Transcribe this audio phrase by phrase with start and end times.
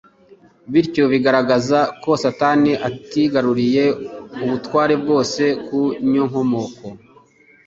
[0.71, 3.83] Bityo bikagaragaza ko Satani atigaruriye
[4.43, 6.87] ubutware bwose ku nyokomuntu